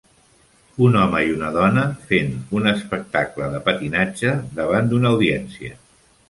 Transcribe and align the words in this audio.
Un 0.85 0.95
home 1.01 1.19
i 1.25 1.33
una 1.33 1.51
dona 1.57 1.83
fent 2.11 2.31
un 2.61 2.69
espectable 2.71 3.51
de 3.57 3.61
patinatge, 3.69 4.33
davant 4.61 4.91
d"una 4.95 5.13
audiència. 5.13 5.79